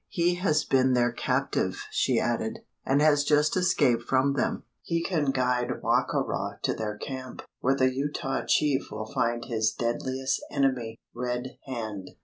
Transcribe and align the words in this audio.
"He 0.09 0.33
has 0.41 0.63
been 0.63 0.93
their 0.93 1.11
captive," 1.11 1.85
she 1.91 2.19
added, 2.19 2.61
"and 2.83 3.03
has 3.03 3.23
just 3.23 3.55
escaped 3.55 4.01
from 4.01 4.33
them. 4.33 4.63
He 4.81 5.03
can 5.03 5.25
guide 5.29 5.83
Wa 5.83 6.05
ka 6.07 6.17
ra 6.25 6.53
to 6.63 6.73
their 6.73 6.97
camp, 6.97 7.43
where 7.59 7.75
the 7.75 7.93
Utah 7.93 8.41
chief 8.47 8.89
will 8.89 9.05
find 9.13 9.45
his 9.45 9.71
deadliest 9.71 10.41
enemy 10.49 10.99
Red 11.13 11.49
Hand." 11.67 12.09